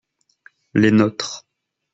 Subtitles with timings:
[0.73, 1.45] Les nôtres.